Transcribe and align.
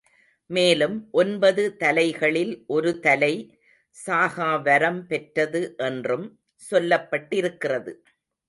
மேலும், 0.49 0.95
ஒன்பது 1.11 1.63
தலைகளில் 1.75 2.63
ஒரு 2.67 2.99
தலை 2.99 3.31
சாகாவரம் 3.97 5.01
பெற்றது 5.05 5.75
என்றும் 5.77 6.27
சொல்லப்பட்டிருக்கிறது. 6.61 7.93